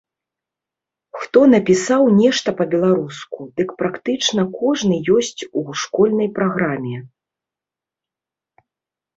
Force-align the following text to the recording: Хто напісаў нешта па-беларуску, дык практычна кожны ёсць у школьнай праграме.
Хто 1.23 1.39
напісаў 1.53 2.01
нешта 2.21 2.49
па-беларуску, 2.61 3.39
дык 3.61 3.69
практычна 3.81 4.41
кожны 4.59 4.95
ёсць 5.17 5.41
у 5.63 5.63
школьнай 5.83 6.29
праграме. 6.39 6.97